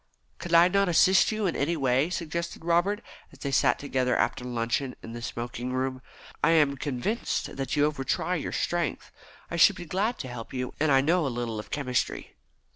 [0.39, 4.43] "Could I not assist you in any way?" suggested Robert, as they sat together after
[4.43, 6.01] luncheon in the smoking room.
[6.43, 9.11] "I am convinced that you over try your strength.
[9.51, 12.35] I should be so glad to help you, and I know a little of chemistry."